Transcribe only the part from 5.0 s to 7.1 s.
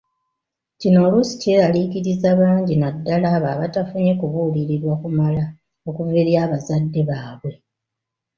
kumala okuva eri abazadde